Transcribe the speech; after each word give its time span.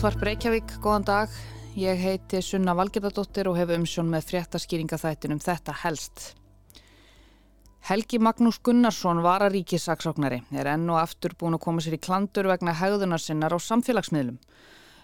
Útvarp 0.00 0.22
Reykjavík, 0.24 0.70
góðan 0.80 1.02
dag. 1.04 1.32
Ég 1.76 1.98
heiti 2.00 2.38
Sunna 2.40 2.72
Valgerðardóttir 2.72 3.50
og 3.50 3.58
hef 3.60 3.68
umsjón 3.74 4.08
með 4.08 4.30
fréttaskýringa 4.30 4.96
þættinum 4.96 5.42
þetta 5.44 5.74
helst. 5.82 6.22
Helgi 7.84 8.16
Magnús 8.16 8.62
Gunnarsson 8.64 9.20
var 9.20 9.44
að 9.44 9.58
ríkisaksóknari, 9.58 10.40
er 10.56 10.72
enn 10.72 10.88
og 10.88 11.02
aftur 11.02 11.36
búin 11.36 11.58
að 11.58 11.64
koma 11.66 11.84
sér 11.84 11.98
í 11.98 12.00
klandur 12.00 12.48
vegna 12.48 12.78
haugðunar 12.80 13.20
sinnar 13.20 13.52
á 13.52 13.60
samfélagsmiðlum. 13.60 14.40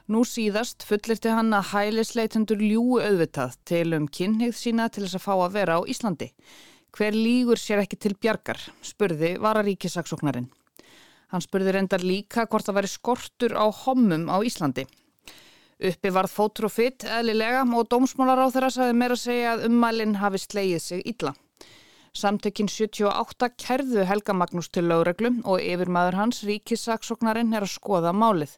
Nú 0.09 0.25
síðast 0.25 0.89
fullirti 0.89 1.29
hann 1.29 1.53
að 1.53 1.75
hælisleitundur 1.75 2.65
ljúu 2.65 2.97
auðvitað 3.05 3.61
til 3.69 3.93
um 4.01 4.09
kynneið 4.09 4.57
sína 4.57 4.89
til 4.89 5.05
þess 5.05 5.21
að 5.21 5.27
fá 5.29 5.35
að 5.37 5.59
vera 5.61 5.77
á 5.77 5.81
Íslandi. 5.85 6.33
Hver 6.97 7.13
lígur 7.13 7.61
sér 7.61 7.85
ekki 7.85 8.01
til 8.01 8.17
bjargar, 8.17 8.65
spurði 8.81 9.37
var 9.45 9.61
að 9.61 9.75
ríkisaksóknarin. 9.75 10.49
Hann 11.33 11.43
spurði 11.43 11.75
reyndar 11.75 12.05
líka 12.07 12.47
hvort 12.47 12.67
það 12.69 12.79
væri 12.81 12.93
skortur 12.93 13.57
á 13.59 13.67
hommum 13.85 14.29
á 14.31 14.37
Íslandi. 14.47 14.87
Uppi 15.77 16.13
varð 16.15 16.33
fótrófitt 16.33 17.05
eðlilega 17.05 17.65
og 17.77 17.89
dómsmálar 17.93 18.47
á 18.47 18.49
þeirra 18.49 18.71
saði 18.73 18.95
meira 18.97 19.17
að 19.17 19.25
segja 19.27 19.57
að 19.57 19.67
ummælinn 19.69 20.21
hafi 20.23 20.41
slegið 20.41 20.85
sig 20.85 21.03
illa. 21.05 21.35
Samtökinn 22.17 22.71
78 22.73 23.51
kerðu 23.61 24.07
Helga 24.09 24.33
Magnús 24.33 24.71
til 24.73 24.87
lögreglu 24.89 25.35
og 25.45 25.61
yfirmaður 25.61 26.17
hans 26.17 26.39
ríkissaksóknarinn 26.49 27.53
er 27.53 27.67
að 27.67 27.75
skoða 27.75 28.15
málið, 28.17 28.55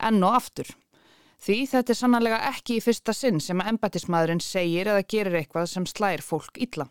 enn 0.00 0.24
og 0.24 0.38
aftur. 0.38 0.70
Því 1.42 1.58
þetta 1.74 1.92
er 1.92 1.98
sannlega 1.98 2.40
ekki 2.48 2.78
í 2.78 2.82
fyrsta 2.84 3.12
sinn 3.12 3.42
sem 3.42 3.60
að 3.60 3.74
embætismadurinn 3.74 4.40
segir 4.40 4.88
eða 4.94 5.04
gerir 5.04 5.40
eitthvað 5.42 5.68
sem 5.74 5.88
slæir 5.90 6.24
fólk 6.24 6.56
illa. 6.56 6.86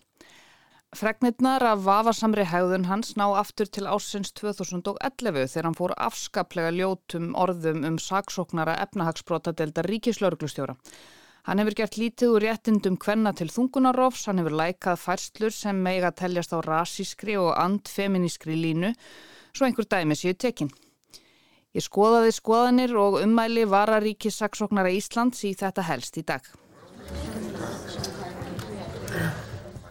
Fregnirnar 0.92 1.64
af 1.64 1.86
vafasamri 1.86 2.44
hegðun 2.44 2.89
hans 2.89 3.14
ná 3.16 3.23
aftur 3.39 3.70
til 3.72 3.86
ásins 3.88 4.34
2011 4.36 5.45
þegar 5.53 5.67
hann 5.70 5.78
fór 5.78 5.94
afskaplega 5.95 6.73
ljótum 6.75 7.30
orðum 7.39 7.86
um 7.88 7.95
saksóknara 7.95 8.73
efnahagsbrotadeldar 8.84 9.88
ríkislauruglustjóra. 9.88 10.75
Hann 11.47 11.64
hefur 11.64 11.78
gert 11.80 11.95
lítið 11.95 12.34
úr 12.36 12.44
réttindum 12.44 12.97
kvenna 13.00 13.31
til 13.31 13.47
þungunarofs, 13.47 14.25
hann 14.28 14.44
hefur 14.44 14.58
lækað 14.59 15.00
færslur 15.00 15.56
sem 15.56 15.80
meiga 15.80 16.12
teljast 16.12 16.52
á 16.52 16.59
rasískri 16.59 17.39
og 17.39 17.56
andfeminískri 17.56 18.59
línu, 18.59 18.92
svo 19.56 19.69
einhver 19.69 19.88
dæmi 19.88 20.19
séu 20.19 20.36
tekinn. 20.36 20.73
Ég 21.72 21.88
skoðaði 21.88 22.36
skoðanir 22.36 22.97
og 23.00 23.22
ummæli 23.23 23.64
vararíkissaksóknara 23.64 24.92
Íslands 24.92 25.47
í 25.47 25.56
þetta 25.56 25.88
helst 25.88 26.19
í 26.19 26.28
dag. 26.28 26.44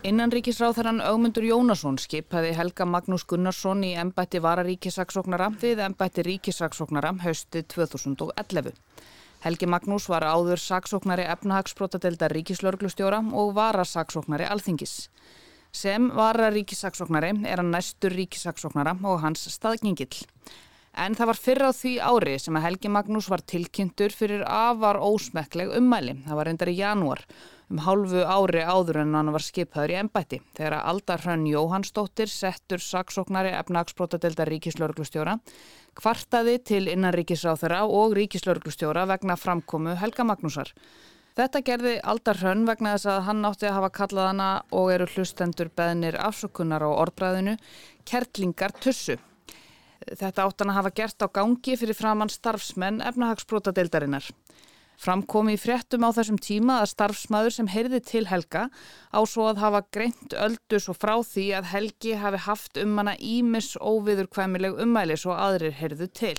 Innanríkisráþarann 0.01 1.03
Augmundur 1.05 1.45
Jónasson 1.45 1.99
skipaði 2.01 2.55
Helga 2.57 2.87
Magnús 2.89 3.27
Gunnarsson 3.29 3.83
í 3.85 3.91
ennbætti 4.01 4.41
vararíkisaksóknara 4.41 5.51
við 5.61 5.83
ennbætti 5.85 6.25
ríkisaksóknara 6.25 7.11
haustið 7.21 7.67
2011. 7.75 8.73
Helgi 9.45 9.69
Magnús 9.69 10.07
var 10.09 10.25
áður 10.25 10.63
saksóknari 10.65 11.29
efnahagsbrotadeildar 11.35 12.33
ríkislörglustjóra 12.33 13.21
og 13.43 13.53
varasaksóknari 13.61 14.49
alþingis. 14.49 14.97
Sem 15.69 16.09
vararíkisaksóknari 16.17 17.35
er 17.45 17.61
hann 17.61 17.77
næstur 17.77 18.17
ríkisaksóknara 18.17 18.97
og 19.05 19.21
hans 19.21 19.45
staðgengill. 19.53 20.25
En 20.97 21.13
það 21.15 21.35
var 21.35 21.45
fyrra 21.45 21.69
á 21.71 21.73
því 21.77 21.97
ári 22.01 22.39
sem 22.41 22.57
að 22.57 22.71
Helgi 22.71 22.89
Magnús 22.89 23.29
var 23.29 23.45
tilkynntur 23.45 24.17
fyrir 24.17 24.49
afar 24.49 24.97
ósmekleg 24.97 25.77
ummæli. 25.77 26.23
Það 26.25 26.41
var 26.41 26.49
reyndar 26.49 26.73
í 26.73 26.81
janúar 26.81 27.29
um 27.71 27.79
hálfu 27.85 28.25
ári 28.27 28.65
áður 28.67 29.05
en 29.05 29.15
hann 29.15 29.31
var 29.35 29.45
skipaður 29.45 29.93
í 29.95 29.99
ennbætti. 30.01 30.41
Þegar 30.59 30.77
að 30.81 30.89
Aldar 30.93 31.23
Hrönn 31.23 31.47
Jóhannsdóttir 31.47 32.33
settur 32.33 32.83
saksóknari 32.83 33.53
efnagsbrótadeildar 33.61 34.51
ríkislörglustjóra 34.51 35.39
kvartaði 35.99 36.57
til 36.67 36.83
innanríkisráþara 36.91 37.85
og 37.87 38.17
ríkislörglustjóra 38.19 39.07
vegna 39.11 39.39
framkomu 39.39 39.95
Helga 40.01 40.27
Magnúsar. 40.27 40.75
Þetta 41.39 41.63
gerði 41.63 41.95
Aldar 42.11 42.41
Hrönn 42.43 42.67
vegna 42.67 42.97
þess 42.97 43.09
að 43.13 43.25
hann 43.29 43.47
átti 43.47 43.69
að 43.71 43.77
hafa 43.79 43.91
kallað 44.01 44.31
hana 44.33 44.49
og 44.75 44.91
eru 44.93 45.07
hlustendur 45.15 45.71
beðnir 45.79 46.19
afsökunar 46.19 46.83
á 46.83 46.91
orðbræðinu 46.91 47.55
Kertlingar 48.05 48.75
Tussu. 48.83 49.17
Þetta 50.01 50.47
áttan 50.49 50.73
að 50.73 50.79
hafa 50.81 50.93
gert 50.97 51.23
á 51.23 51.29
gangi 51.31 51.77
fyrir 51.79 51.95
framann 51.95 52.33
starfsmenn 52.33 53.03
efnahagsbrótadeildarinnar. 53.13 54.27
Framkomi 55.01 55.55
í 55.57 55.59
fréttum 55.61 56.05
á 56.05 56.13
þessum 56.13 56.37
tíma 56.45 56.83
að 56.83 56.91
starfsmæður 56.91 57.55
sem 57.55 57.69
heyrði 57.73 58.01
til 58.05 58.27
Helga 58.29 58.67
á 59.09 59.21
svo 59.25 59.47
að 59.49 59.61
hafa 59.63 59.81
greint 59.97 60.35
öldus 60.37 60.91
og 60.93 60.99
frá 61.01 61.15
því 61.25 61.45
að 61.57 61.71
Helgi 61.71 62.17
hafi 62.21 62.41
haft 62.45 62.81
um 62.83 62.99
hana 63.01 63.15
ímis 63.17 63.73
óviðurkvæmileg 63.81 64.77
umæli 64.85 65.17
svo 65.17 65.33
aðrir 65.33 65.73
heyrðu 65.79 66.09
til. 66.21 66.37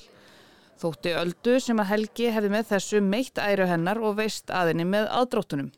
Þótti 0.81 1.13
öldu 1.17 1.55
sem 1.61 1.81
að 1.81 1.89
Helgi 1.89 2.29
hefði 2.35 2.51
með 2.53 2.67
þessu 2.75 3.01
meitt 3.01 3.41
æru 3.41 3.65
hennar 3.69 4.01
og 4.01 4.19
veist 4.21 4.53
aðinni 4.53 4.85
með 4.91 5.09
aðdróttunum. 5.09 5.71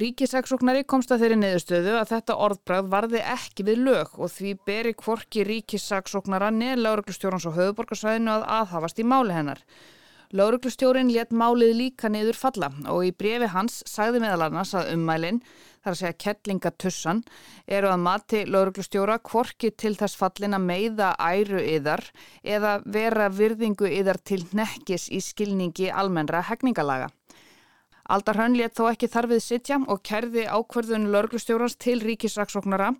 Ríkisaksóknari 0.00 0.84
komst 0.84 1.12
að 1.12 1.22
þeirri 1.24 1.38
neðustöðu 1.40 1.92
að 1.96 2.10
þetta 2.14 2.38
orðbræð 2.46 2.88
varði 2.92 3.22
ekki 3.32 3.64
við 3.68 3.84
lög 3.84 4.16
og 4.16 4.32
því 4.32 4.54
beri 4.68 4.92
kvorki 4.96 5.44
ríkisaksóknara 5.48 6.50
neð 6.52 6.82
lauruglustjórans 6.84 7.48
og 7.48 7.56
höfuborgarsvæðinu 7.60 8.32
að 8.32 8.48
aðhafast 8.62 9.00
í 9.00 9.08
máli 9.08 9.36
hennar. 9.36 9.62
Lauruglustjórin 10.36 11.08
let 11.14 11.30
málið 11.32 11.70
líka 11.78 12.10
niður 12.12 12.36
falla 12.36 12.68
og 12.92 13.06
í 13.06 13.12
brefi 13.16 13.46
hans 13.54 13.78
sagði 13.88 14.20
meðal 14.20 14.48
annars 14.50 14.74
að 14.76 14.90
ummælinn, 14.92 15.38
þar 15.80 15.94
að 15.94 16.00
segja 16.00 16.18
kettlingatussan, 16.24 17.22
eru 17.78 17.88
að 17.88 18.02
mati 18.04 18.42
lauruglustjóra 18.44 19.16
kvorki 19.24 19.70
til 19.80 19.94
þess 19.96 20.18
fallin 20.20 20.58
að 20.58 20.66
meiða 20.66 21.14
æru 21.16 21.62
yðar 21.62 22.04
eða 22.44 22.74
vera 22.84 23.30
virðingu 23.32 23.88
yðar 23.88 24.20
til 24.28 24.42
nekkis 24.52 25.08
í 25.08 25.22
skilningi 25.24 25.88
almennra 25.88 26.44
hegninga 26.50 26.84
Aldar 28.06 28.38
Hrönn 28.38 28.54
let 28.54 28.76
þó 28.78 28.84
ekki 28.92 29.08
þarfið 29.10 29.40
sitja 29.42 29.76
og 29.90 30.02
kerði 30.06 30.44
ákverðun 30.46 31.08
lörglustjórans 31.10 31.74
til 31.82 31.96
ríkisraksóknara 32.04 32.92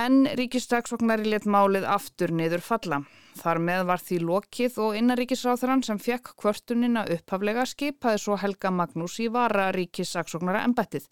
en 0.00 0.24
ríkisraksóknari 0.38 1.28
let 1.28 1.44
málið 1.44 1.84
aftur 1.92 2.32
niður 2.32 2.64
falla. 2.64 3.02
Þar 3.36 3.60
með 3.68 3.84
var 3.90 4.00
því 4.00 4.20
lokið 4.24 4.78
og 4.80 4.96
innaríkisráþarann 4.96 5.84
sem 5.84 6.00
fekk 6.00 6.32
kvörtunina 6.40 7.04
upphaflega 7.18 7.66
skipaði 7.68 8.22
svo 8.22 8.38
Helga 8.40 8.72
Magnús 8.72 9.18
í 9.20 9.28
vara 9.32 9.68
ríkisraksóknara 9.76 10.64
embettið. 10.64 11.04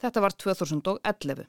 Þetta 0.00 0.24
var 0.24 0.36
2011. 0.40 1.44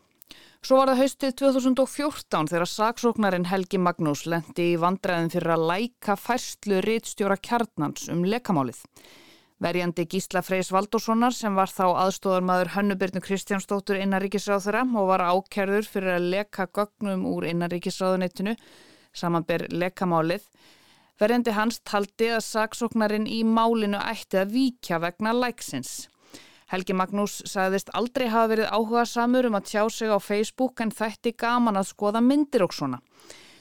Svo 0.62 0.78
var 0.78 0.92
það 0.92 1.00
haustið 1.02 1.31
2014 1.40 2.52
þegar 2.52 2.69
saksóknarin 2.69 3.48
Helgi 3.50 3.80
Magnús 3.81 4.28
lendi 4.30 4.74
í 4.74 4.78
vandræðin 4.80 5.31
fyrir 5.34 5.56
að 5.56 5.68
læka 5.72 6.19
færslu 6.19 6.84
rittstjóra 6.86 7.40
kjarnans 7.40 8.12
um 8.12 8.22
lekamálið. 8.28 8.84
Verjandi 9.61 10.07
Gísla 10.09 10.41
Freys 10.41 10.72
Valdóssonar 10.73 11.35
sem 11.38 11.53
var 11.53 11.69
þá 11.69 11.83
aðstóðarmadur 12.07 12.72
Hönnubirnu 12.73 13.22
Kristjánsdóttur 13.22 13.99
innaríkisráðura 14.01 14.81
og 14.97 15.09
var 15.11 15.22
ákerður 15.22 15.85
fyrir 15.85 16.16
að 16.16 16.29
leka 16.33 16.66
gögnum 16.73 17.27
úr 17.29 17.45
innaríkisráðunettinu 17.51 18.55
samanber 19.13 19.67
lekamálið. 19.69 20.47
Verjandi 21.21 21.53
hans 21.53 21.77
taldi 21.85 22.31
að 22.33 22.41
saksóknarin 22.47 23.27
í 23.29 23.44
málinu 23.45 24.00
ætti 24.01 24.39
að 24.41 24.55
víkja 24.55 24.97
vegna 25.03 25.33
læksins. 25.38 26.07
Helgi 26.71 26.95
Magnús 26.97 27.35
sagðist 27.51 27.91
aldrei 27.94 28.31
hafa 28.31 28.50
verið 28.55 28.71
áhuga 28.73 29.03
samur 29.05 29.45
um 29.45 29.59
að 29.59 29.67
tjá 29.69 29.83
sig 29.94 30.09
á 30.09 30.17
Facebook 30.17 30.81
en 30.81 30.89
þætti 30.89 31.35
gaman 31.38 31.77
að 31.77 31.91
skoða 31.91 32.23
myndir 32.25 32.66
og 32.66 32.73
svona. 32.73 32.97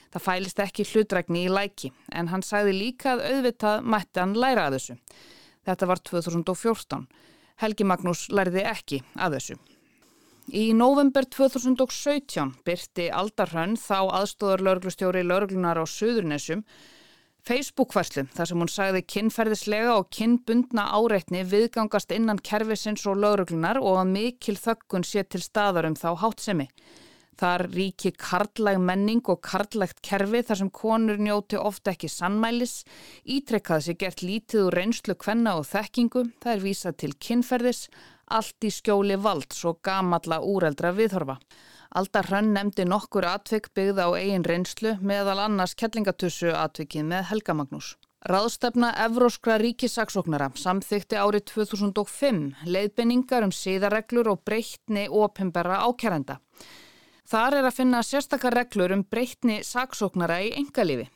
Það 0.09 0.25
fælist 0.25 0.63
ekki 0.65 0.87
hlutrækni 0.87 1.45
í 1.45 1.51
læki 1.51 1.91
en 2.09 2.31
hann 2.33 2.41
sagði 2.41 2.73
líka 2.79 3.13
að 3.13 3.23
auðvitað 3.27 3.85
mætti 3.85 4.23
hann 4.23 4.33
læra 4.33 4.65
að 4.65 4.79
þessu. 4.79 4.97
Þetta 5.67 5.89
var 5.89 6.01
2014. 6.09 7.05
Helgi 7.61 7.85
Magnús 7.85 8.25
lærði 8.33 8.63
ekki 8.65 9.01
að 9.15 9.37
þessu. 9.37 9.59
Í 10.51 10.71
november 10.73 11.27
2017 11.29 12.55
byrti 12.65 13.11
Aldarhönn 13.13 13.77
þá 13.79 14.09
aðstóðar 14.21 14.63
lauruglustjóri 14.65 15.21
lauruglunar 15.23 15.77
á 15.77 15.85
Suðurnesum 15.85 16.65
Facebook-færslu 17.47 18.25
þar 18.35 18.49
sem 18.49 18.59
hún 18.61 18.69
sagði 18.69 19.01
kinnferðislega 19.13 19.93
og 19.97 20.09
kinnbundna 20.13 20.87
áreitni 20.97 21.41
viðgangast 21.47 22.11
innan 22.13 22.41
kervisins 22.41 23.05
og 23.09 23.21
lauruglunar 23.21 23.79
og 23.81 24.01
að 24.01 24.11
mikil 24.11 24.57
þökkun 24.61 25.05
sé 25.07 25.23
til 25.25 25.41
staðar 25.41 25.87
um 25.89 25.97
þá 25.97 26.09
hátsemi. 26.21 26.67
Þar 27.41 27.63
ríki 27.73 28.11
karlæg 28.13 28.77
menning 28.77 29.25
og 29.33 29.39
karlægt 29.41 30.03
kerfi 30.05 30.43
þar 30.45 30.59
sem 30.59 30.67
konur 30.69 31.17
njóti 31.17 31.57
ofta 31.57 31.95
ekki 31.95 32.09
sannmælis, 32.13 32.83
ítrekkaði 33.25 33.85
sér 33.87 33.97
gert 34.03 34.21
lítið 34.21 34.67
úr 34.67 34.77
reynslu 34.77 35.15
kvenna 35.17 35.55
og 35.57 35.65
þekkingu, 35.65 36.21
það 36.43 36.53
er 36.53 36.61
vísað 36.61 36.99
til 37.01 37.15
kinnferðis, 37.17 37.79
allt 38.29 38.67
í 38.67 38.71
skjóli 38.75 39.17
vald 39.17 39.57
svo 39.57 39.73
gamalla 39.81 40.37
úreldra 40.45 40.91
viðhorfa. 40.93 41.39
Aldar 41.97 42.29
Hrönn 42.29 42.53
nefndi 42.53 42.85
nokkur 42.85 43.25
atvik 43.31 43.71
byggða 43.73 44.05
á 44.05 44.09
eigin 44.21 44.45
reynslu 44.45 44.93
meðal 45.01 45.41
annars 45.47 45.73
kellingatussu 45.73 46.53
atvikið 46.53 47.09
með 47.09 47.25
Helga 47.31 47.57
Magnús. 47.57 47.95
Ráðstefna 48.21 48.93
Evróskra 49.01 49.57
ríkisaksóknara 49.57 50.51
samþykti 50.61 51.17
árið 51.17 51.47
2005 51.55 52.69
leiðbenningar 52.69 53.49
um 53.49 53.51
síðarreglur 53.63 54.29
og 54.35 54.45
breytni 54.45 55.09
opimbera 55.09 55.81
ákjærenda. 55.89 56.37
Þar 57.29 57.57
er 57.61 57.69
að 57.69 57.77
finna 57.77 58.03
sérstakar 58.03 58.55
reglur 58.57 58.93
um 58.95 59.03
breytni 59.03 59.61
saksóknara 59.63 60.41
í 60.45 60.53
engalífi. 60.59 61.07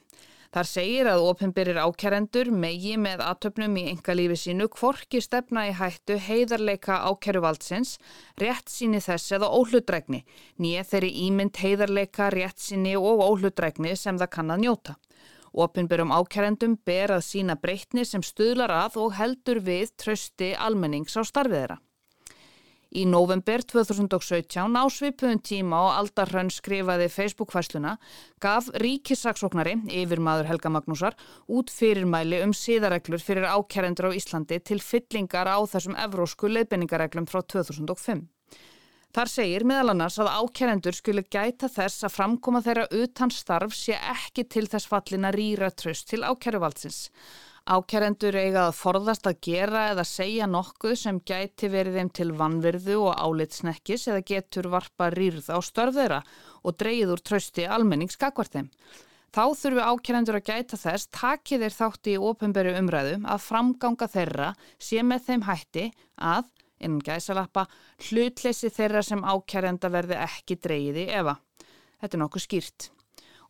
Þar 0.56 0.68
segir 0.70 1.08
að 1.12 1.22
ofinbyrir 1.28 1.78
ákjærendur 1.84 2.48
megi 2.56 2.94
með 2.96 3.26
aðtöfnum 3.26 3.74
í 3.76 3.82
engalífi 3.92 4.38
sínu 4.40 4.70
kvorki 4.72 5.20
stefna 5.20 5.66
í 5.68 5.74
hættu 5.76 6.16
heiðarleika 6.16 7.02
ákjæruvaldsins, 7.10 7.98
rétt 8.40 8.72
síni 8.72 9.02
þess 9.04 9.36
eða 9.36 9.50
óhlutrækni, 9.52 10.22
nýja 10.64 10.86
þeirri 10.88 11.12
ímynd 11.26 11.60
heiðarleika, 11.60 12.30
rétt 12.32 12.64
síni 12.64 12.96
og 12.96 13.26
óhlutrækni 13.26 13.98
sem 14.00 14.16
það 14.22 14.32
kann 14.38 14.56
að 14.56 14.64
njóta. 14.64 14.96
Ofinbyrum 15.56 16.16
ákjærendum 16.16 16.80
ber 16.88 17.18
að 17.18 17.28
sína 17.28 17.60
breytni 17.60 18.08
sem 18.08 18.24
stuðlar 18.24 18.72
að 18.72 18.96
og 19.04 19.14
heldur 19.20 19.60
við 19.64 19.92
trösti 20.00 20.54
almennings 20.56 21.20
á 21.20 21.24
starfið 21.28 21.60
þeirra. 21.60 21.78
Í 22.96 23.04
november 23.12 23.60
2017 23.60 24.78
á 24.80 24.84
svipuðun 24.88 25.42
tíma 25.44 25.82
og 25.84 25.96
Aldarhrönn 25.98 26.52
skrifaði 26.54 27.10
Facebook-fæsluna 27.12 27.98
gaf 28.40 28.70
ríkissaksóknari 28.80 29.74
yfir 30.00 30.22
maður 30.24 30.48
Helga 30.54 30.72
Magnúsar 30.72 31.18
út 31.52 31.74
fyrirmæli 31.76 32.40
um 32.46 32.54
síðareglur 32.56 33.20
fyrir 33.20 33.50
ákjærendur 33.52 34.08
á 34.08 34.16
Íslandi 34.16 34.62
til 34.64 34.80
fyllingar 34.80 35.50
á 35.52 35.60
þessum 35.68 35.98
evrósku 36.06 36.48
leifinningareglum 36.48 37.28
frá 37.28 37.42
2005. 37.44 38.24
Þar 39.16 39.32
segir 39.32 39.64
meðal 39.68 39.92
annars 39.92 40.16
að 40.20 40.32
ákjærendur 40.32 40.96
skulle 40.96 41.26
gæta 41.28 41.68
þess 41.72 42.04
að 42.04 42.16
framkoma 42.16 42.64
þeirra 42.64 42.88
utan 42.96 43.32
starf 43.32 43.76
sé 43.76 43.96
ekki 43.96 44.48
til 44.52 44.66
þess 44.72 44.88
fallin 44.92 45.28
að 45.28 45.38
rýra 45.40 45.70
tröst 45.72 46.08
til 46.12 46.24
ákjæruvaldsins. 46.28 47.10
Ákjærendur 47.66 48.36
eiga 48.38 48.68
að 48.68 48.76
forðast 48.78 49.26
að 49.26 49.40
gera 49.48 49.88
eða 49.90 50.04
segja 50.06 50.46
nokkuð 50.46 50.92
sem 51.02 51.18
gæti 51.26 51.66
verið 51.74 51.96
þeim 51.98 52.12
til 52.14 52.28
vannverðu 52.38 52.98
og 53.08 53.18
álitsnekkis 53.18 54.04
eða 54.12 54.22
getur 54.30 54.70
varpa 54.70 55.08
rýrð 55.10 55.50
á 55.50 55.58
störðeira 55.66 56.20
og 56.62 56.78
dreyður 56.78 57.24
trösti 57.26 57.66
almenningskakvart 57.66 58.60
þeim. 58.60 58.70
Þá 59.34 59.44
þurfu 59.58 59.82
ákjærendur 59.82 60.38
að 60.38 60.52
gæta 60.52 60.78
þess 60.78 61.10
takið 61.10 61.66
þeir 61.66 61.78
þátti 61.80 62.14
í 62.14 62.22
ofinberu 62.30 62.78
umræðu 62.84 63.18
að 63.26 63.46
framganga 63.50 64.12
þeirra 64.14 64.54
sé 64.78 65.02
með 65.02 65.26
þeim 65.26 65.50
hætti 65.50 65.90
að, 66.22 66.46
innan 66.78 67.02
gæsalappa, 67.02 67.66
hlutleysi 68.12 68.70
þeirra 68.78 69.02
sem 69.02 69.26
ákjærenda 69.26 69.90
verði 69.90 70.22
ekki 70.22 70.62
dreyði 70.62 71.10
efa. 71.18 71.40
Þetta 71.98 72.14
er 72.14 72.28
nokkuð 72.28 72.46
skýrt 72.46 72.92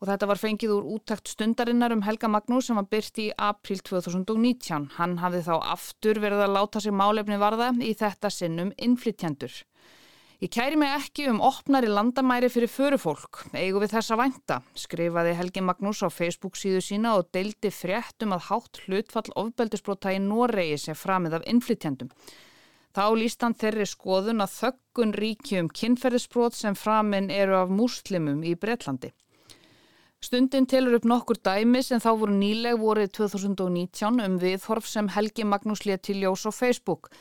og 0.06 0.12
þetta 0.12 0.28
var 0.30 0.38
fengið 0.38 0.72
úr 0.75 0.90
úttækt 0.96 1.31
stundarinnar 1.34 1.94
um 1.96 2.04
Helga 2.06 2.30
Magnús 2.30 2.68
sem 2.69 2.78
var 2.78 2.86
byrt 2.92 3.18
í 3.24 3.31
april 3.42 3.80
2019. 3.81 4.92
Hann 5.00 5.16
hafði 5.18 5.42
þá 5.48 5.56
aftur 5.74 6.19
verið 6.22 6.44
að 6.46 6.54
láta 6.54 6.81
sig 6.84 6.94
málefni 6.94 7.40
varða 7.42 7.72
í 7.81 7.96
þetta 7.98 8.30
sinnum 8.30 8.69
innflytjandur. 8.78 9.56
Ég 10.44 10.52
kæri 10.54 10.78
mig 10.78 10.94
ekki 10.94 11.25
um 11.31 11.42
opnari 11.42 11.90
landamæri 11.90 12.52
fyrir 12.54 12.69
förufólk, 12.69 13.48
eigu 13.56 13.81
við 13.81 13.96
þessa 13.96 14.19
vænta, 14.19 14.60
skrifaði 14.78 15.34
Helgi 15.40 15.66
Magnús 15.66 16.04
á 16.06 16.13
Facebook 16.13 16.60
síðu 16.60 16.84
sína 16.86 17.16
og 17.18 17.31
deildi 17.34 17.74
frétt 17.74 18.22
um 18.28 18.38
að 18.38 18.51
hátt 18.51 18.84
hlutfall 18.86 19.34
ofbeldisbrota 19.42 20.13
í 20.13 20.22
Noregi 20.22 20.78
sem 20.86 21.01
framið 21.01 21.40
af 21.40 21.50
innflytjandum. 21.50 22.13
Þá 22.94 23.06
líst 23.18 23.42
hann 23.42 23.58
þeirri 23.58 23.90
skoðun 23.90 24.46
að 24.46 24.54
þöggun 24.60 25.18
ríkjum 25.18 25.74
kynferðisbrot 25.74 26.54
sem 26.54 26.78
framinn 26.78 27.34
eru 27.34 27.58
af 27.63 27.74
múslimum 27.74 28.46
í 28.46 28.54
Breitlandi. 28.60 29.16
Stundin 30.25 30.66
telur 30.66 30.95
upp 30.98 31.04
nokkur 31.06 31.38
dæmi 31.45 31.83
sem 31.86 32.00
þá 32.01 32.07
voru 32.18 32.33
nýleg 32.33 32.80
vorið 32.81 33.12
2019 33.18 34.24
um 34.24 34.38
viðhorf 34.42 34.88
sem 34.89 35.10
Helgi 35.13 35.44
Magnús 35.45 35.83
leti 35.86 36.16
ljós 36.18 36.48
á 36.50 36.51
Facebook 36.56 37.12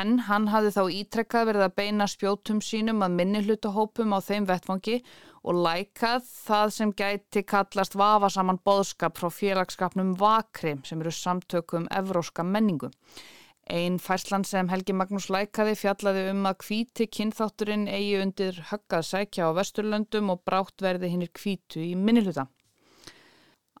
en 0.00 0.18
hann 0.26 0.50
hafði 0.52 0.72
þá 0.74 0.82
ítrekkað 0.98 1.46
verið 1.48 1.64
að 1.66 1.76
beina 1.80 2.08
spjótum 2.10 2.60
sínum 2.60 3.00
að 3.06 3.16
minni 3.16 3.40
hlutahópum 3.46 4.12
á 4.12 4.18
þeim 4.26 4.50
vettfangi 4.50 4.98
og 5.40 5.62
lækað 5.64 6.28
það 6.28 6.74
sem 6.76 6.92
gæti 7.00 7.46
kallast 7.54 7.96
vafasaman 7.96 8.60
boðskap 8.66 9.16
frá 9.16 9.30
félagskapnum 9.32 10.12
Vakri 10.20 10.76
sem 10.84 11.00
eru 11.00 11.14
samtökum 11.16 11.88
evróska 11.96 12.44
menningu. 12.44 12.92
Einn 13.70 13.98
færslan 14.02 14.44
sem 14.44 14.68
Helgi 14.68 14.94
Magnús 14.98 15.28
lækaði 15.30 15.76
fjallaði 15.78 16.24
um 16.32 16.46
að 16.50 16.56
kvíti 16.64 17.06
kynþátturinn 17.16 17.86
eigi 17.88 18.16
undir 18.20 18.58
höggað 18.70 19.06
sækja 19.08 19.46
á 19.46 19.56
Vesturlöndum 19.56 20.32
og 20.34 20.42
brátt 20.46 20.82
verði 20.82 21.12
hinnir 21.12 21.30
kvítu 21.30 21.82
í 21.84 21.92
minnilhuta. 21.94 22.48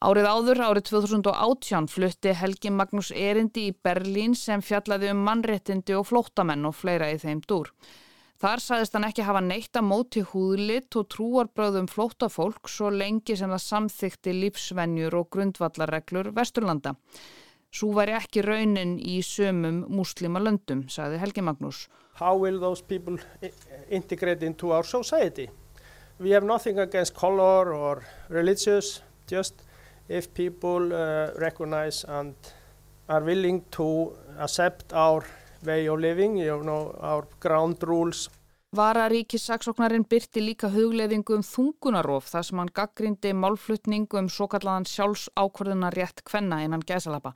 Árið 0.00 0.28
áður, 0.32 0.62
árið 0.64 0.86
2018, 0.88 1.88
flutti 1.92 2.32
Helgi 2.32 2.70
Magnús 2.72 3.10
erindi 3.12 3.66
í 3.68 3.74
Berlín 3.84 4.32
sem 4.38 4.62
fjallaði 4.64 5.10
um 5.12 5.26
mannréttindi 5.26 5.98
og 5.98 6.06
flóttamenn 6.08 6.64
og 6.70 6.78
fleira 6.78 7.10
í 7.12 7.18
þeim 7.20 7.42
dúr. 7.44 7.68
Þar 8.40 8.62
saðist 8.64 8.94
hann 8.96 9.04
ekki 9.04 9.26
hafa 9.26 9.42
neitt 9.44 9.76
að 9.76 9.84
móti 9.90 10.22
húðlitt 10.24 10.96
og 10.96 11.10
trúarbröðum 11.12 11.90
flóttafólk 11.92 12.70
svo 12.72 12.88
lengi 12.88 13.36
sem 13.36 13.52
það 13.52 13.66
samþykti 13.66 14.36
lífsvenjur 14.38 15.18
og 15.18 15.28
grundvallarreglur 15.36 16.32
Vesturlanda. 16.38 16.94
Svo 17.70 17.92
væri 17.94 18.16
ekki 18.18 18.42
raunin 18.42 18.96
í 18.98 19.20
sömum 19.22 19.84
muslima 19.94 20.40
löndum, 20.42 20.88
sagði 20.90 21.20
Helgi 21.22 21.42
Magnús. 21.46 21.84
How 22.18 22.34
will 22.36 22.58
those 22.60 22.82
people 22.82 23.16
integrate 23.88 24.42
into 24.42 24.72
our 24.72 24.84
society? 24.84 25.48
We 26.18 26.30
have 26.30 26.44
nothing 26.44 26.78
against 26.78 27.14
color 27.14 27.72
or 27.72 28.02
religious, 28.28 29.00
just 29.26 29.62
if 30.08 30.34
people 30.34 30.92
uh, 30.92 31.30
recognize 31.38 32.04
and 32.04 32.34
are 33.08 33.22
willing 33.22 33.62
to 33.70 34.12
accept 34.38 34.92
our 34.92 35.24
way 35.64 35.86
of 35.86 36.00
living, 36.00 36.36
you 36.36 36.62
know, 36.62 36.96
our 37.00 37.26
ground 37.38 37.82
rules. 37.82 38.28
Vararíkissaksóknarinn 38.70 40.04
byrti 40.06 40.38
líka 40.44 40.68
hugleðingu 40.70 41.34
um 41.34 41.42
þungunarof 41.42 42.28
þar 42.30 42.44
sem 42.46 42.58
hann 42.62 42.68
gaggrindi 42.70 43.32
málflutningu 43.34 44.20
um 44.20 44.28
svo 44.30 44.46
kallaðan 44.52 44.84
sjálfsákvörðunar 44.86 45.96
rétt 45.98 46.22
kvenna 46.22 46.60
innan 46.62 46.84
gæsalappa 46.86 47.32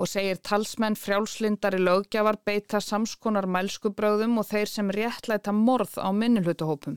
og 0.00 0.08
segir 0.08 0.40
talsmenn 0.40 0.96
frjálslindari 0.96 1.82
lögjafar 1.82 2.38
beita 2.48 2.80
samskonar 2.80 3.44
mælskubröðum 3.44 4.40
og 4.40 4.48
þeir 4.48 4.72
sem 4.72 4.88
réttlæta 4.96 5.52
morð 5.52 5.98
á 6.00 6.08
minnulhutahópum. 6.16 6.96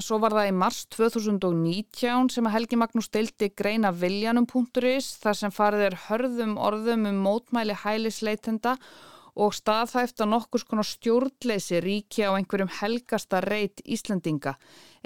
Svo 0.00 0.16
var 0.22 0.32
það 0.32 0.48
í 0.48 0.56
mars 0.56 0.80
2019 0.96 2.32
sem 2.32 2.48
að 2.48 2.56
Helgi 2.56 2.80
Magnús 2.80 3.10
deildi 3.12 3.50
greina 3.60 3.92
viljanum.is 3.92 5.12
þar 5.20 5.36
sem 5.36 5.52
farið 5.52 5.84
er 5.90 6.00
hörðum 6.08 6.56
orðum 6.56 7.06
um 7.12 7.22
mótmæli 7.28 7.76
hælisleitenda 7.84 8.78
og 8.78 9.17
staðhæft 9.54 10.18
að 10.24 10.32
nokkus 10.32 10.64
konar 10.66 10.86
stjórnleysi 10.88 11.78
ríki 11.84 12.24
á 12.26 12.34
einhverjum 12.34 12.70
helgasta 12.80 13.38
reit 13.44 13.82
Íslandinga, 13.86 14.56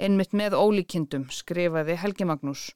einmitt 0.01 0.33
með 0.33 0.57
ólíkindum, 0.57 1.27
skrifaði 1.29 1.99
Helgi 2.01 2.25
Magnús. 2.25 2.71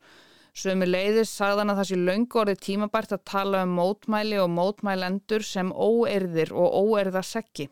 Sömu 0.58 0.88
leiðis 0.90 1.34
sagðan 1.34 1.74
að 1.74 1.82
það 1.82 1.90
sé 1.90 1.98
löngu 2.02 2.40
orðið 2.42 2.62
tímabært 2.66 3.12
að 3.18 3.26
tala 3.30 3.66
um 3.66 3.76
mótmæli 3.78 4.40
og 4.42 4.54
mótmælendur 4.54 5.46
sem 5.46 5.74
óerðir 5.74 6.54
og 6.54 6.78
óerðasekki 6.82 7.68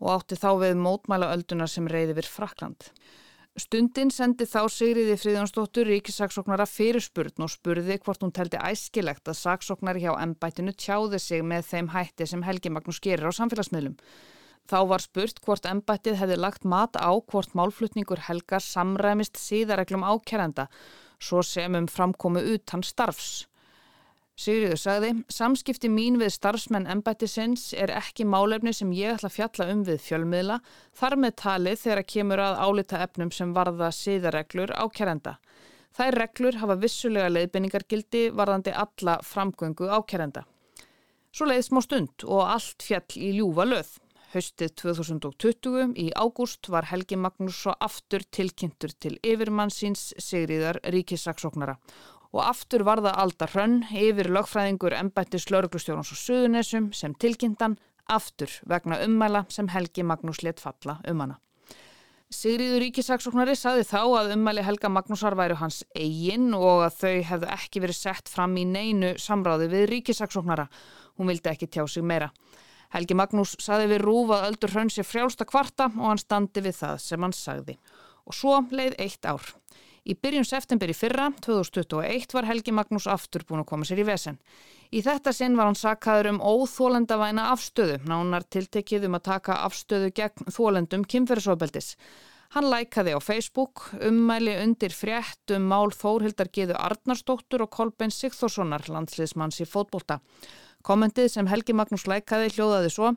og 0.00 0.08
átti 0.14 0.38
þá 0.40 0.50
við 0.62 0.80
mótmælaölduna 0.84 1.68
sem 1.68 1.88
reyði 1.88 2.16
við 2.20 2.28
Frakland. 2.28 2.90
Stundin 3.54 4.08
sendi 4.10 4.48
þá 4.50 4.64
Sigriði 4.66 5.14
Fríðjónsdóttur 5.14 5.86
ríkisaksóknara 5.86 6.64
fyrirspurn 6.66 7.44
og 7.46 7.52
spurði 7.52 8.00
hvort 8.02 8.24
hún 8.26 8.32
teldi 8.34 8.58
æskilegt 8.58 9.30
að 9.30 9.36
saksóknari 9.38 10.02
hjá 10.02 10.10
ennbættinu 10.24 10.72
tjáði 10.74 11.20
sig 11.22 11.44
með 11.46 11.68
þeim 11.68 11.92
hætti 11.92 12.26
sem 12.26 12.42
Helgi 12.42 12.72
Magnús 12.74 12.98
gerir 13.04 13.30
á 13.30 13.38
samfélagsmiðlum. 13.38 13.94
Þá 14.66 14.78
var 14.90 15.04
spurt 15.06 15.38
hvort 15.46 15.70
ennbættið 15.70 16.18
hefði 16.18 16.40
lagt 16.42 16.66
mat 16.66 16.98
á 16.98 17.14
hvort 17.14 17.54
málflutningur 17.54 18.26
Helgar 18.26 18.64
samræmist 18.64 19.38
síðareglum 19.38 20.02
ákjærenda, 20.02 20.66
svo 21.22 21.46
sem 21.46 21.78
um 21.78 21.86
framkomu 21.86 22.42
utan 22.56 22.82
starfs. 22.82 23.44
Sigriður 24.34 24.80
sagði, 24.82 25.10
samskipti 25.30 25.86
mín 25.86 26.16
við 26.18 26.32
starfsmenn 26.34 26.88
embættisins 26.90 27.68
er 27.78 27.92
ekki 27.94 28.24
málefni 28.26 28.72
sem 28.74 28.90
ég 28.96 29.14
ætla 29.14 29.28
að 29.30 29.36
fjalla 29.36 29.66
um 29.70 29.84
við 29.86 30.00
fjölmiðla, 30.02 30.56
þar 30.90 31.14
með 31.22 31.36
talið 31.42 31.76
þegar 31.84 32.00
að 32.00 32.08
kemur 32.10 32.42
að 32.42 32.62
álita 32.66 33.02
efnum 33.04 33.30
sem 33.30 33.52
varða 33.54 33.92
síðareglur 33.94 34.74
á 34.74 34.84
kærenda. 34.90 35.36
Þær 35.94 36.18
reglur 36.18 36.58
hafa 36.58 36.74
vissulega 36.82 37.30
leiðbynningargildi 37.30 38.24
varðandi 38.34 38.74
alla 38.74 39.20
framgöngu 39.22 39.86
á 39.86 40.02
kærenda. 40.02 40.42
Svo 41.30 41.46
leiði 41.46 41.68
smá 41.68 41.80
stund 41.86 42.26
og 42.26 42.42
allt 42.42 42.82
fjall 42.82 43.14
í 43.14 43.30
ljúfa 43.38 43.68
löð. 43.70 43.92
Haustið 44.34 44.74
2020 44.82 45.94
í 45.94 46.08
ágúst 46.10 46.66
var 46.74 46.88
Helgi 46.90 47.14
Magnús 47.14 47.60
svo 47.62 47.76
aftur 47.78 48.26
tilkynntur 48.34 48.90
til 48.98 49.14
yfirmannsins 49.22 50.08
Sigriðar 50.18 50.80
ríkisaksóknara 50.90 51.78
og 52.34 52.42
aftur 52.42 52.82
var 52.86 53.02
það 53.04 53.20
Aldar 53.22 53.52
Hrönn 53.54 53.80
yfir 53.94 54.28
lögfræðingur 54.34 54.96
embættis 54.98 55.46
lauruglustjórnans 55.54 56.10
og 56.10 56.18
suðunessum 56.18 56.90
sem 56.96 57.14
tilkynntan 57.14 57.78
aftur 58.10 58.50
vegna 58.68 58.98
ummæla 59.06 59.44
sem 59.48 59.70
Helgi 59.70 60.02
Magnús 60.02 60.42
let 60.42 60.60
falla 60.60 60.98
um 61.08 61.22
hana. 61.22 61.38
Sigriður 62.34 62.82
Ríkisaksóknari 62.82 63.54
saði 63.54 63.84
þá 63.86 64.00
að 64.18 64.32
ummæli 64.34 64.64
Helga 64.66 64.90
Magnúsar 64.90 65.36
væru 65.38 65.54
hans 65.60 65.84
eigin 65.94 66.50
og 66.56 66.82
að 66.88 66.96
þau 66.98 67.16
hefðu 67.28 67.50
ekki 67.54 67.82
verið 67.84 67.98
sett 68.00 68.32
fram 68.32 68.56
í 68.58 68.64
neinu 68.66 69.12
samráði 69.22 69.68
við 69.70 69.86
Ríkisaksóknara. 69.92 70.66
Hún 71.14 71.30
vildi 71.30 71.52
ekki 71.52 71.68
tjá 71.70 71.84
sig 71.86 72.02
meira. 72.02 72.32
Helgi 72.94 73.14
Magnús 73.18 73.54
saði 73.62 73.92
við 73.92 74.02
rúf 74.02 74.32
að 74.34 74.48
Öldur 74.48 74.74
Hrönn 74.74 74.90
sé 74.90 75.06
frjálsta 75.06 75.46
kvarta 75.46 75.86
og 75.92 76.08
hann 76.08 76.22
standi 76.22 76.64
við 76.64 76.80
það 76.80 76.98
sem 77.04 77.22
hann 77.22 77.36
sagði. 77.36 77.78
Og 78.26 78.34
svo 78.34 78.58
leið 78.72 78.98
eitt 79.04 79.30
ár. 79.30 79.54
Í 80.04 80.12
byrjun 80.20 80.44
september 80.44 80.90
í 80.92 80.94
fyrra, 80.96 81.30
2021, 81.40 82.34
var 82.36 82.44
Helgi 82.44 82.74
Magnús 82.76 83.06
aftur 83.08 83.46
búin 83.48 83.62
að 83.62 83.70
koma 83.70 83.86
sér 83.88 84.02
í 84.02 84.04
vesen. 84.04 84.36
Í 84.92 85.00
þetta 85.00 85.32
sinn 85.32 85.56
var 85.56 85.70
hann 85.70 85.78
sakkaður 85.80 86.28
um 86.34 86.42
óþólendavæna 86.44 87.46
afstöðu, 87.54 88.02
nánar 88.04 88.44
tiltekið 88.52 89.08
um 89.08 89.16
að 89.16 89.24
taka 89.30 89.56
afstöðu 89.64 90.12
gegn 90.12 90.52
þólendum 90.52 91.08
kynferðsofbeldis. 91.08 91.94
Hann 92.52 92.68
lækaði 92.68 93.16
á 93.16 93.20
Facebook, 93.24 93.86
ummæli 94.04 94.58
undir 94.60 94.92
frétt 94.92 95.56
um 95.56 95.64
mál 95.72 95.88
Þórhildar 95.96 96.52
Gíðu 96.52 96.76
Arnarsdóttur 96.76 97.64
og 97.64 97.72
Kolben 97.72 98.12
Sigþórssonar, 98.12 98.84
landsliðsmanns 98.92 99.64
í 99.64 99.66
fótbolta. 99.66 100.20
Kommentið 100.84 101.32
sem 101.32 101.48
Helgi 101.48 101.72
Magnús 101.72 102.04
lækaði 102.04 102.52
hljóðaði 102.52 102.92
svo 102.92 103.14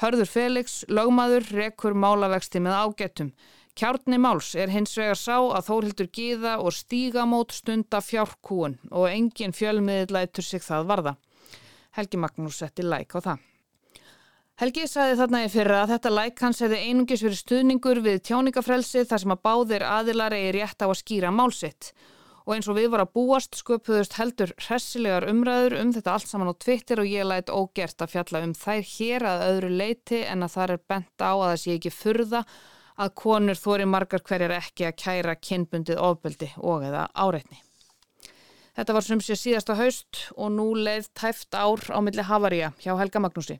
Hörður 0.00 0.28
Felix, 0.28 0.82
lögmaður, 0.88 1.44
rekur 1.52 1.94
málavexti 1.94 2.62
með 2.64 2.78
ágetum. 2.80 3.32
Kjárni 3.72 4.18
Máls 4.20 4.50
er 4.54 4.68
hins 4.68 4.92
vegar 4.98 5.16
sá 5.16 5.38
að 5.40 5.68
Þórhildur 5.70 6.08
Gíða 6.12 6.58
og 6.60 6.74
stígamót 6.76 7.54
stunda 7.56 8.02
fjárkúun 8.04 8.76
og 8.90 9.06
engin 9.08 9.54
fjölmiðið 9.56 10.12
lætur 10.12 10.44
sig 10.44 10.60
það 10.60 10.90
varða. 10.90 11.14
Helgi 11.96 12.20
Magnús 12.20 12.58
setti 12.60 12.84
læk 12.84 13.16
á 13.16 13.20
það. 13.24 13.46
Helgi 14.60 14.84
sagði 14.86 15.16
þarna 15.18 15.38
í 15.46 15.52
fyrra 15.52 15.78
að 15.82 15.94
þetta 15.94 16.10
læk 16.12 16.42
hans 16.44 16.60
hefði 16.60 16.80
einungis 16.84 17.22
verið 17.24 17.40
stuðningur 17.40 18.00
við 18.04 18.18
tjáningafrelsi 18.28 19.06
þar 19.08 19.22
sem 19.22 19.32
að 19.34 19.40
báðir 19.48 19.84
aðilar 19.88 20.36
eigi 20.36 20.52
rétt 20.58 20.84
á 20.84 20.86
að 20.86 20.98
skýra 21.00 21.32
málsitt 21.32 21.94
og 22.42 22.56
eins 22.56 22.68
og 22.68 22.76
við 22.76 22.90
var 22.92 23.04
að 23.04 23.12
búast 23.16 23.56
sköpuðust 23.56 24.18
heldur 24.18 24.52
hressilegar 24.58 25.28
umræður 25.30 25.78
um 25.78 25.92
þetta 25.94 26.16
allt 26.16 26.28
saman 26.28 26.50
á 26.50 26.54
Twitter 26.58 27.00
og 27.00 27.08
ég 27.08 27.26
læt 27.26 27.52
ógert 27.54 28.02
að 28.02 28.12
fjalla 28.16 28.42
um 28.44 28.54
þær 28.58 28.84
hér 28.92 29.26
að 29.30 29.44
öðru 29.48 29.72
leiti 29.80 30.22
en 30.26 30.44
að 30.44 30.54
það 30.56 30.74
er 30.76 30.84
bent 30.92 31.22
á 31.22 31.32
að 31.32 31.44
það 31.46 31.60
sé 31.62 31.76
ekki 31.78 31.94
furða 31.94 32.44
að 33.02 33.14
konur 33.18 33.58
þóri 33.58 33.86
margar 33.88 34.22
hverjar 34.22 34.54
ekki 34.60 34.86
að 34.86 34.98
kæra 35.02 35.34
kynbundið 35.40 36.00
ofbeldi 36.00 36.52
og 36.62 36.86
eða 36.86 37.08
áreitni. 37.18 37.58
Þetta 38.72 38.94
var 38.96 39.04
sem 39.04 39.20
sé 39.20 39.36
síðasta 39.36 39.76
haust 39.76 40.22
og 40.32 40.54
nú 40.54 40.70
leið 40.78 41.10
tæft 41.18 41.52
ár 41.52 41.82
á 41.92 41.98
milli 42.00 42.24
Havaríja 42.24 42.72
hjá 42.80 42.94
Helga 42.96 43.20
Magnúsi. 43.20 43.58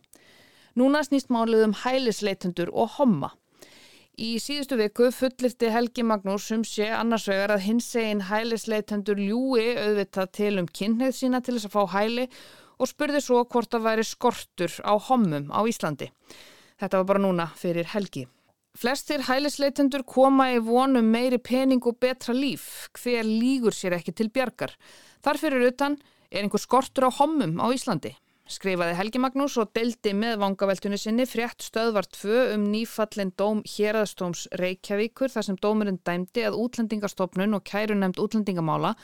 Núna 0.78 1.02
snýst 1.04 1.28
málið 1.28 1.66
um 1.66 1.74
hælisleitundur 1.82 2.70
og 2.72 2.94
homma. 2.96 3.34
Í 4.16 4.38
síðustu 4.40 4.78
viku 4.80 5.10
fullirti 5.12 5.68
Helgi 5.72 6.04
Magnús 6.04 6.48
um 6.54 6.64
sé 6.68 6.88
annars 6.96 7.26
vegar 7.28 7.52
að 7.54 7.66
hins 7.66 7.90
egin 7.96 8.24
hælisleitendur 8.28 9.20
ljúi 9.20 9.72
auðvitað 9.76 10.32
til 10.38 10.52
um 10.62 10.68
kynneið 10.68 11.16
sína 11.16 11.40
til 11.44 11.58
þess 11.58 11.68
að 11.68 11.76
fá 11.76 11.96
hæli 11.96 12.26
og 12.78 12.88
spurði 12.88 13.20
svo 13.24 13.44
hvort 13.44 13.72
það 13.72 13.88
væri 13.88 14.04
skortur 14.08 14.78
á 14.84 14.92
hommum 15.08 15.52
á 15.52 15.60
Íslandi. 15.68 16.08
Þetta 16.80 17.02
var 17.02 17.08
bara 17.08 17.24
núna 17.24 17.50
fyrir 17.56 17.88
Helgi. 17.92 18.26
Flestir 18.72 19.20
hælisleitendur 19.26 20.00
koma 20.08 20.46
í 20.54 20.60
vonum 20.64 21.10
meiri 21.12 21.36
pening 21.36 21.84
og 21.84 21.98
betra 22.00 22.32
líf, 22.32 22.88
hver 22.96 23.26
lígur 23.28 23.76
sér 23.76 23.98
ekki 23.98 24.14
til 24.16 24.30
bjargar. 24.32 24.72
Þarfyrir 25.22 25.66
utan 25.68 25.98
er 26.32 26.46
einhver 26.46 26.62
skortur 26.62 27.04
á 27.04 27.10
hommum 27.18 27.60
á 27.60 27.68
Íslandi. 27.68 28.14
Skrifaði 28.48 28.96
Helgi 28.98 29.20
Magnús 29.22 29.58
og 29.60 29.70
deldi 29.76 30.14
með 30.16 30.40
vangaveltunni 30.40 30.96
sinni 30.98 31.28
frétt 31.28 31.62
stöðvar 31.62 32.08
tvö 32.16 32.40
um 32.56 32.64
nýfallin 32.72 33.30
dóm 33.38 33.60
héraðstóms 33.74 34.48
Reykjavíkur 34.58 35.30
þar 35.30 35.46
sem 35.46 35.60
dómurinn 35.62 36.00
dæmdi 36.08 36.48
að 36.48 36.58
útlendingastofnun 36.64 37.60
og 37.60 37.64
kærunemd 37.68 38.18
útlendingamála 38.24 38.96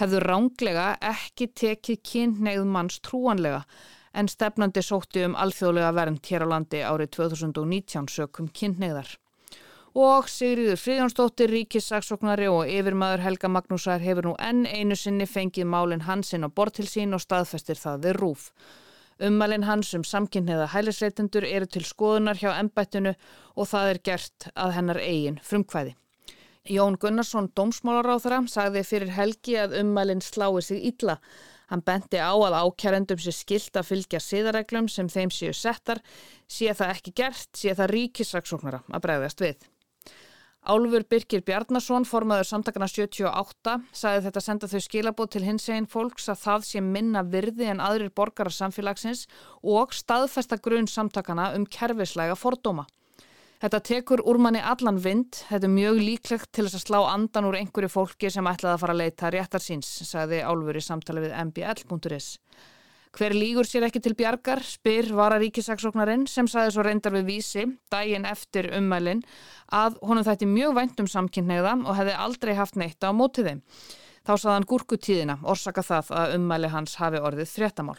hefðu 0.00 0.22
ránglega 0.28 0.86
ekki 1.00 1.50
tekið 1.64 2.00
kynneið 2.12 2.64
manns 2.76 3.00
trúanlega 3.00 3.64
en 4.14 4.30
stefnandi 4.30 4.82
sótti 4.82 5.24
um 5.26 5.34
alþjóðlega 5.34 5.90
vernd 5.98 6.22
hér 6.30 6.46
á 6.46 6.52
landi 6.54 6.80
árið 6.86 7.10
2019 7.18 8.08
sökum 8.14 8.48
kynniðar. 8.48 9.10
Og 9.94 10.26
Sigriður 10.26 10.80
Fríðjónsdóttir, 10.82 11.52
ríkissaksóknari 11.54 12.48
og 12.50 12.64
yfirmaður 12.66 13.22
Helga 13.22 13.50
Magnúsar 13.50 14.02
hefur 14.02 14.26
nú 14.26 14.32
enn 14.42 14.64
einu 14.66 14.96
sinni 14.98 15.26
fengið 15.30 15.68
málinn 15.70 16.06
hansinn 16.08 16.46
á 16.46 16.50
bort 16.50 16.74
til 16.80 16.88
sín 16.90 17.14
og 17.14 17.22
staðfestir 17.22 17.78
það 17.78 18.08
við 18.08 18.18
rúf. 18.18 18.48
Ummælinn 19.22 19.68
hans 19.68 19.92
um 19.94 20.02
samkynniða 20.02 20.72
hælisreitendur 20.72 21.46
eru 21.46 21.70
til 21.70 21.84
skoðunar 21.86 22.40
hjá 22.40 22.56
ennbættinu 22.58 23.14
og 23.54 23.68
það 23.70 23.90
er 23.92 24.00
gert 24.10 24.48
að 24.58 24.74
hennar 24.80 24.98
eigin 24.98 25.38
frumkvæði. 25.38 25.94
Jón 26.64 26.96
Gunnarsson, 26.98 27.50
dómsmálaráþara, 27.54 28.40
sagði 28.48 28.82
fyrir 28.88 29.10
Helgi 29.12 29.58
að 29.60 29.74
ummælinn 29.82 30.24
slái 30.24 30.62
sig 30.64 30.80
illa. 30.90 31.18
Hann 31.72 31.84
benti 31.84 32.20
á 32.20 32.32
að 32.32 32.58
ákjærendum 32.60 33.20
sé 33.20 33.32
skilt 33.34 33.76
að 33.76 33.90
fylgja 33.92 34.20
siðareglum 34.20 34.88
sem 34.92 35.08
þeim 35.08 35.32
séu 35.32 35.54
settar, 35.56 36.02
sé 36.48 36.74
það 36.74 36.96
ekki 36.96 37.14
gert, 37.22 37.52
sé 37.56 37.74
það 37.74 37.94
ríkisraksóknara 37.94 38.82
að 38.90 39.06
bregðast 39.06 39.44
við. 39.44 39.70
Álfur 40.64 41.04
Birkir 41.04 41.42
Bjarnason, 41.44 42.06
formaður 42.08 42.46
samtakana 42.48 42.86
78, 42.88 43.74
sagði 43.92 44.22
þetta 44.24 44.42
senda 44.46 44.68
þau 44.72 44.80
skilabóð 44.80 45.32
til 45.34 45.42
hins 45.44 45.68
einn 45.68 45.88
fólks 45.92 46.30
að 46.32 46.40
það 46.40 46.64
sé 46.70 46.80
minna 46.80 47.20
virði 47.20 47.68
en 47.68 47.82
aðrir 47.84 48.14
borgarar 48.16 48.54
samfélagsins 48.56 49.26
og 49.60 49.92
staðfesta 49.92 50.56
grunn 50.64 50.88
samtakana 50.88 51.50
um 51.58 51.66
kerfislega 51.68 52.36
fordóma. 52.40 52.86
Þetta 53.64 53.78
tekur 53.80 54.20
úr 54.28 54.36
manni 54.44 54.60
allan 54.60 54.98
vind, 55.00 55.38
þetta 55.48 55.64
er 55.64 55.70
mjög 55.72 55.98
líklegt 56.04 56.50
til 56.52 56.66
þess 56.66 56.76
að 56.76 56.82
slá 56.82 56.98
andan 57.14 57.46
úr 57.48 57.54
einhverju 57.56 57.88
fólki 57.88 58.28
sem 58.28 58.44
ætlaði 58.44 58.74
að 58.74 58.80
fara 58.82 58.92
að 58.92 58.98
leita 59.00 59.30
réttar 59.32 59.62
síns, 59.64 59.88
sagði 60.04 60.42
Álfur 60.44 60.76
í 60.76 60.82
samtali 60.84 61.22
við 61.22 61.32
mbl.is. 61.46 62.26
Hver 63.16 63.32
lígur 63.32 63.64
sér 63.64 63.86
ekki 63.86 64.02
til 64.04 64.12
bjargar, 64.18 64.60
spyr 64.68 65.08
vararíkisaksóknarinn 65.16 66.26
sem 66.28 66.44
sagði 66.44 66.74
svo 66.74 66.84
reyndar 66.84 67.16
við 67.16 67.24
vísi, 67.30 67.64
daginn 67.88 68.28
eftir 68.28 68.68
ummælinn, 68.76 69.22
að 69.72 69.96
honum 70.04 70.26
þætti 70.28 70.50
mjög 70.50 70.74
vænt 70.82 71.00
um 71.00 71.08
samkynneiða 71.14 71.72
og 71.86 71.96
hefði 72.02 72.18
aldrei 72.26 72.52
haft 72.58 72.76
neitt 72.76 73.00
á 73.00 73.16
mótið 73.16 73.48
þeim. 73.48 73.62
Þá 74.28 74.34
saðan 74.44 74.68
gúrkutíðina, 74.74 75.38
orsaka 75.40 75.86
það 75.88 76.12
að 76.20 76.36
ummæli 76.36 76.72
hans 76.74 76.98
hafi 77.00 77.24
orðið 77.24 77.48
þréttamál. 77.54 77.96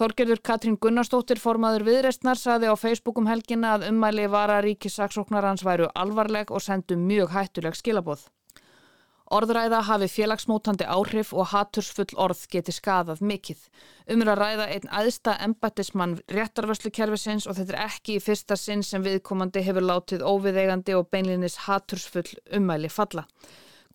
Þorgerður 0.00 0.40
Katrín 0.40 0.76
Gunnarsdóttir 0.80 1.36
formaður 1.40 1.82
viðrestnar 1.84 2.38
saði 2.40 2.70
á 2.72 2.74
Facebookum 2.80 3.26
helgina 3.28 3.74
að 3.76 3.90
ummæli 3.90 4.24
vararíkisaksóknarans 4.32 5.64
væru 5.68 5.90
alvarleg 5.92 6.48
og 6.48 6.62
sendu 6.64 6.96
mjög 6.96 7.34
hættuleg 7.34 7.76
skilaboð. 7.76 8.22
Orðræða 9.32 9.82
hafi 9.88 10.08
félagsmótandi 10.12 10.86
áhrif 10.94 11.32
og 11.36 11.50
hatursfull 11.52 12.16
orð 12.24 12.40
geti 12.52 12.72
skadað 12.72 13.20
mikill. 13.24 13.60
Umur 14.12 14.32
að 14.32 14.40
ræða 14.40 14.68
einn 14.74 14.90
aðsta 15.00 15.36
embættismann 15.44 16.18
réttarvörslukerfisins 16.36 17.48
og 17.48 17.56
þetta 17.60 17.76
er 17.76 17.84
ekki 17.86 18.16
í 18.16 18.24
fyrsta 18.24 18.56
sinn 18.60 18.84
sem 18.84 19.04
viðkomandi 19.04 19.64
hefur 19.64 19.88
látið 19.88 20.24
óviðegandi 20.24 20.96
og 20.96 21.08
beinlinis 21.12 21.62
hatursfull 21.66 22.28
ummæli 22.56 22.92
falla 22.92 23.26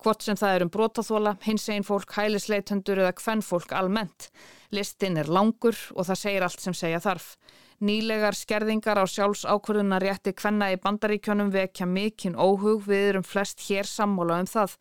hvort 0.02 0.24
sem 0.24 0.38
það 0.38 0.54
er 0.54 0.64
um 0.64 0.70
brotaþóla, 0.72 1.36
hins 1.44 1.68
einn 1.68 1.86
fólk, 1.86 2.12
hælisleitundur 2.16 3.02
eða 3.02 3.14
hvern 3.20 3.42
fólk 3.44 3.74
almennt. 3.76 4.28
Listin 4.74 5.18
er 5.20 5.30
langur 5.32 5.76
og 5.94 6.08
það 6.08 6.20
segir 6.22 6.46
allt 6.46 6.62
sem 6.62 6.76
segja 6.76 7.00
þarf. 7.04 7.34
Nýlegar 7.78 8.34
skerðingar 8.34 8.98
á 8.98 9.06
sjálfs 9.06 9.44
ákvörðuna 9.46 10.00
rétti 10.02 10.32
hvenna 10.34 10.72
í 10.74 10.80
bandaríkjónum 10.82 11.52
vekja 11.54 11.86
mikinn 11.86 12.34
óhug 12.34 12.82
við 12.88 13.12
erum 13.12 13.26
flest 13.26 13.62
hér 13.68 13.86
sammóla 13.86 14.40
um 14.42 14.50
það. 14.50 14.74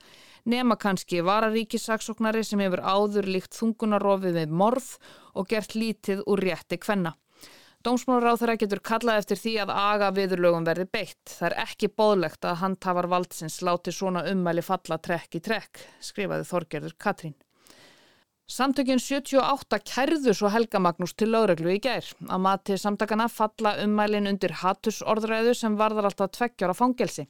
Nema 0.49 0.79
kannski 0.81 1.21
vararíkisaksóknari 1.27 2.41
sem 2.47 2.63
hefur 2.65 2.81
áður 2.81 3.29
líkt 3.29 3.53
þungunarofið 3.53 4.41
með 4.41 4.57
morð 4.63 4.89
og 5.37 5.49
gert 5.51 5.77
lítið 5.77 6.25
úr 6.25 6.41
rétti 6.41 6.81
hvenna. 6.81 7.13
Dómsmálaráð 7.87 8.41
þeirra 8.41 8.53
getur 8.59 8.79
kallað 8.83 9.17
eftir 9.21 9.37
því 9.39 9.51
að 9.63 9.69
aga 9.79 10.07
viðurlögum 10.11 10.65
verði 10.67 10.85
beitt. 10.91 11.29
Það 11.31 11.45
er 11.47 11.53
ekki 11.61 11.87
bóðlegt 11.95 12.43
að 12.43 12.57
handhafar 12.59 13.07
valdsins 13.13 13.61
láti 13.63 13.93
svona 13.95 14.25
ummæli 14.27 14.63
falla 14.65 14.97
trekk 14.99 15.37
í 15.39 15.41
trekk, 15.45 15.79
skrifaði 16.03 16.47
Þorgerður 16.49 16.95
Katrín. 16.99 17.37
Samtökinn 18.51 18.99
78 18.99 19.79
kærðu 19.87 20.33
svo 20.35 20.51
Helga 20.51 20.81
Magnús 20.83 21.15
til 21.15 21.29
lögreglu 21.31 21.77
í 21.77 21.79
gær. 21.83 22.11
Að 22.27 22.43
mati 22.43 22.75
samtakana 22.79 23.29
falla 23.31 23.77
ummælin 23.85 24.27
undir 24.33 24.57
hattusorðræðu 24.65 25.55
sem 25.55 25.79
varðar 25.79 26.09
alltaf 26.11 26.35
tveggjára 26.35 26.75
fangelsi. 26.75 27.27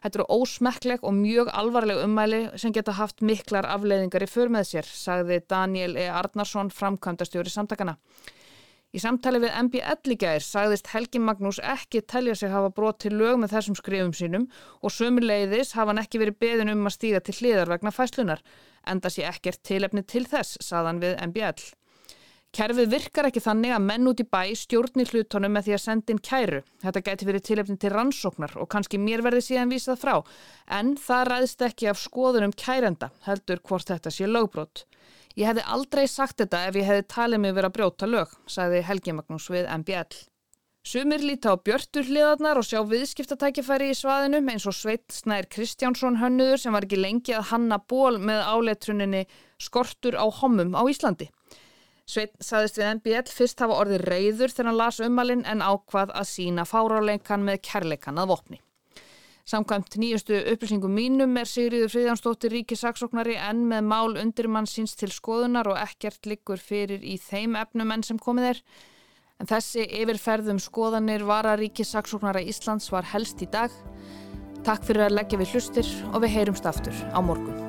Þetta 0.00 0.22
eru 0.22 0.28
ósmekkleg 0.38 1.04
og 1.04 1.16
mjög 1.20 1.52
alvarleg 1.52 2.00
ummæli 2.06 2.42
sem 2.56 2.72
geta 2.72 2.96
haft 2.96 3.20
miklar 3.20 3.68
afleiðingar 3.68 4.24
í 4.24 4.32
för 4.32 4.48
með 4.56 4.72
sér, 4.72 4.88
sagði 4.88 5.42
Daniel 5.52 6.00
E. 6.00 6.08
Arnarsson, 6.08 6.72
framkvæmdastjóri 6.72 7.52
samtakana. 7.52 7.98
Í 8.88 9.00
samtali 9.02 9.36
við 9.42 9.56
MBL 9.66 10.14
í 10.14 10.16
gæðir 10.16 10.44
sagðist 10.46 10.86
Helgi 10.94 11.20
Magnús 11.20 11.58
ekki 11.60 12.00
telja 12.08 12.32
sig 12.40 12.48
hafa 12.48 12.70
brot 12.72 13.02
til 13.04 13.12
lög 13.20 13.36
með 13.42 13.52
þessum 13.52 13.76
skrifum 13.76 14.14
sínum 14.16 14.46
og 14.80 14.94
sömuleiðis 14.94 15.74
hafa 15.76 15.92
hann 15.92 16.00
ekki 16.00 16.22
verið 16.22 16.38
beðin 16.40 16.72
um 16.72 16.88
að 16.88 16.94
stíga 16.96 17.20
til 17.20 17.34
hliðar 17.36 17.68
vegna 17.74 17.92
fæslunar. 17.92 18.40
Enda 18.88 19.12
sé 19.12 19.26
ekkert 19.28 19.60
tilefni 19.68 20.06
til 20.08 20.24
þess, 20.24 20.56
sagðan 20.64 21.02
við 21.04 21.20
MBL. 21.28 21.68
Kerfið 22.56 22.88
virkar 22.94 23.28
ekki 23.28 23.42
þannig 23.44 23.74
að 23.76 23.84
menn 23.84 24.08
út 24.08 24.20
í 24.22 24.24
bæ 24.24 24.40
stjórni 24.56 25.04
hlutónum 25.10 25.52
með 25.52 25.66
því 25.66 25.74
að 25.76 25.82
senda 25.82 26.14
inn 26.14 26.22
kæru. 26.24 26.62
Þetta 26.80 27.02
gæti 27.04 27.28
verið 27.28 27.44
tilefni 27.44 27.76
til 27.76 27.90
rannsóknar 27.92 28.56
og 28.56 28.70
kannski 28.72 28.96
mér 29.02 29.20
verði 29.26 29.44
síðan 29.50 29.74
vísað 29.74 30.00
frá. 30.00 30.14
En 30.78 30.94
það 30.96 31.28
ræðist 31.28 31.66
ekki 31.68 31.90
af 31.92 32.00
skoðunum 32.00 32.56
kærenda, 32.56 33.10
heldur 33.28 33.60
hvort 33.68 33.92
þetta 33.92 34.14
sé 34.16 34.30
lögbrot. 34.32 34.86
Ég 35.38 35.46
hefði 35.46 35.62
aldrei 35.70 36.08
sagt 36.10 36.40
þetta 36.40 36.64
ef 36.66 36.76
ég 36.80 36.88
hefði 36.88 37.04
talið 37.12 37.40
mig 37.44 37.52
verið 37.54 37.68
að 37.68 37.76
brjóta 37.76 38.06
lög, 38.10 38.30
sagði 38.50 38.80
Helgi 38.88 39.12
Magnús 39.14 39.46
við 39.54 39.68
MBL. 39.70 40.16
Sumir 40.88 41.22
líta 41.22 41.52
á 41.54 41.62
björtur 41.62 42.08
hliðarnar 42.08 42.58
og 42.58 42.66
sjá 42.66 42.80
viðskiptatækifæri 42.90 43.92
í 43.92 43.96
svaðinum 43.98 44.50
eins 44.50 44.66
og 44.66 44.74
Sveit 44.74 45.06
Snær 45.14 45.46
Kristjánsson 45.52 46.18
hönnuður 46.18 46.62
sem 46.62 46.74
var 46.74 46.86
ekki 46.88 46.98
lengi 46.98 47.36
að 47.38 47.52
hanna 47.52 47.78
ból 47.78 48.18
með 48.18 48.42
áleitruninni 48.50 49.24
skortur 49.62 50.18
á 50.18 50.26
homum 50.40 50.74
á 50.74 50.82
Íslandi. 50.90 51.28
Sveit 52.08 52.34
saðist 52.42 52.80
við 52.80 52.94
NBL 52.96 53.30
fyrst 53.30 53.62
hafa 53.62 53.78
orðið 53.84 54.06
reyður 54.08 54.54
þegar 54.54 54.72
hann 54.72 54.80
las 54.80 55.02
umalinn 55.04 55.44
en 55.46 55.62
ákvað 55.62 56.14
að 56.18 56.30
sína 56.32 56.66
fáráleikan 56.66 57.46
með 57.46 57.60
kærleikan 57.68 58.18
að 58.18 58.32
vopni. 58.32 58.62
Samkvæmt 59.48 59.94
nýjustu 59.96 60.36
upplýsingum 60.52 60.92
mínum 60.92 61.38
er 61.40 61.48
Sigriður 61.48 61.88
Fríðjánsdóttir 61.94 62.52
ríkisaksóknari 62.52 63.38
en 63.40 63.62
með 63.70 63.86
mál 63.88 64.18
undirmann 64.20 64.68
síns 64.68 64.92
til 65.00 65.08
skoðunar 65.08 65.70
og 65.72 65.78
ekkert 65.80 66.28
liggur 66.28 66.60
fyrir 66.60 67.00
í 67.00 67.16
þeim 67.16 67.56
efnum 67.56 67.94
enn 67.94 68.04
sem 68.04 68.20
komið 68.20 68.50
er. 68.50 68.60
En 69.40 69.48
þessi 69.48 69.86
yfirferðum 70.02 70.60
skoðanir 70.60 71.24
vararíki 71.24 71.86
saksóknara 71.86 72.42
Íslands 72.44 72.90
var 72.92 73.08
helst 73.14 73.40
í 73.40 73.48
dag. 73.48 73.72
Takk 74.68 74.84
fyrir 74.84 75.06
að 75.06 75.16
leggja 75.16 75.40
við 75.40 75.56
hlustir 75.56 75.96
og 76.12 76.20
við 76.26 76.36
heyrumst 76.36 76.68
aftur 76.68 77.00
á 77.08 77.18
morgun. 77.24 77.67